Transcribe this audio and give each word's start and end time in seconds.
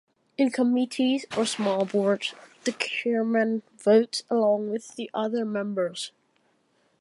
In 0.35 0.49
committees 0.49 1.27
or 1.37 1.45
small 1.45 1.85
boards, 1.85 2.33
the 2.63 2.71
chairman 2.71 3.61
votes 3.77 4.23
along 4.31 4.71
with 4.71 4.95
the 4.95 5.11
other 5.13 5.45
members. 5.45 6.11